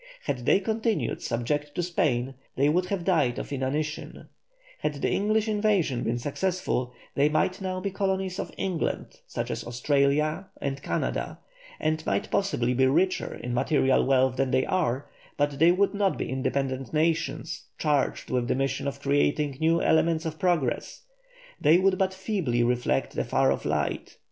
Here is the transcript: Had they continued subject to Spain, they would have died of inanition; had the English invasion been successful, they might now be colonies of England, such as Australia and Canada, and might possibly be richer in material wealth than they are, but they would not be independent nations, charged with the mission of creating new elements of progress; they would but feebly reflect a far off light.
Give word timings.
Had 0.23 0.47
they 0.47 0.59
continued 0.59 1.21
subject 1.21 1.75
to 1.75 1.83
Spain, 1.83 2.33
they 2.55 2.69
would 2.69 2.87
have 2.87 3.05
died 3.05 3.37
of 3.37 3.53
inanition; 3.53 4.29
had 4.79 4.95
the 4.95 5.11
English 5.11 5.47
invasion 5.47 6.01
been 6.01 6.17
successful, 6.17 6.91
they 7.13 7.29
might 7.29 7.61
now 7.61 7.79
be 7.79 7.91
colonies 7.91 8.39
of 8.39 8.51
England, 8.57 9.19
such 9.27 9.51
as 9.51 9.63
Australia 9.63 10.47
and 10.59 10.81
Canada, 10.81 11.37
and 11.79 12.03
might 12.03 12.31
possibly 12.31 12.73
be 12.73 12.87
richer 12.87 13.35
in 13.35 13.53
material 13.53 14.03
wealth 14.03 14.37
than 14.37 14.49
they 14.49 14.65
are, 14.65 15.07
but 15.37 15.59
they 15.59 15.71
would 15.71 15.93
not 15.93 16.17
be 16.17 16.31
independent 16.31 16.91
nations, 16.91 17.65
charged 17.77 18.31
with 18.31 18.47
the 18.47 18.55
mission 18.55 18.87
of 18.87 18.99
creating 19.01 19.55
new 19.59 19.83
elements 19.83 20.25
of 20.25 20.39
progress; 20.39 21.03
they 21.59 21.77
would 21.77 21.99
but 21.99 22.11
feebly 22.11 22.63
reflect 22.63 23.15
a 23.15 23.23
far 23.23 23.51
off 23.51 23.65
light. 23.65 24.17